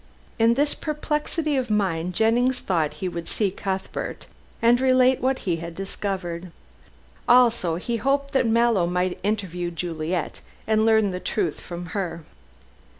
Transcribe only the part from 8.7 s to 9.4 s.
might